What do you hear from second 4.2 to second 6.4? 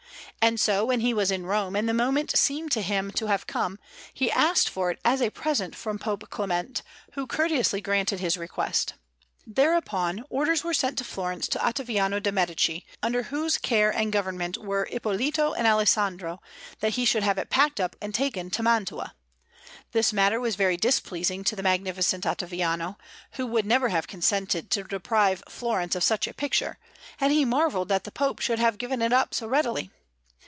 asked for it as a present from Pope